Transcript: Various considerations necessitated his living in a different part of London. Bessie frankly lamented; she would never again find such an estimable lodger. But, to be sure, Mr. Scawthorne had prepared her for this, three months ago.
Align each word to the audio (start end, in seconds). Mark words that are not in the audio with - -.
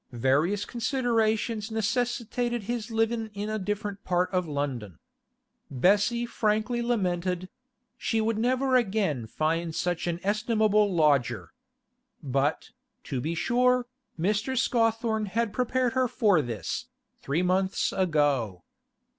Various 0.13 0.65
considerations 0.65 1.69
necessitated 1.69 2.63
his 2.63 2.89
living 2.89 3.29
in 3.35 3.49
a 3.51 3.59
different 3.59 4.03
part 4.03 4.31
of 4.31 4.47
London. 4.47 4.97
Bessie 5.69 6.25
frankly 6.25 6.81
lamented; 6.81 7.49
she 7.99 8.19
would 8.19 8.39
never 8.39 8.75
again 8.75 9.27
find 9.27 9.75
such 9.75 10.07
an 10.07 10.19
estimable 10.23 10.91
lodger. 10.91 11.51
But, 12.23 12.71
to 13.03 13.21
be 13.21 13.35
sure, 13.35 13.85
Mr. 14.19 14.57
Scawthorne 14.57 15.27
had 15.27 15.53
prepared 15.53 15.93
her 15.93 16.07
for 16.07 16.41
this, 16.41 16.87
three 17.21 17.43
months 17.43 17.93
ago. 17.95 18.63